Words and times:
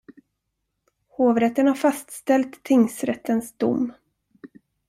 Hovrätten 1.07 1.67
har 1.67 1.75
fastställt 1.75 2.63
tingsrättens 2.63 3.57
dom. 3.57 3.93